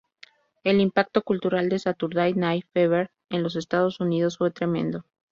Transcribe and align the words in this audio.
El 0.63 0.81
impacto 0.81 1.21
cultural 1.21 1.69
de 1.69 1.77
"Saturday 1.77 2.33
Night 2.33 2.65
Fever" 2.73 3.11
en 3.29 3.43
los 3.43 3.55
Estados 3.55 3.99
Unidos 3.99 4.39
fue 4.39 4.49
tremendo. 4.49 5.05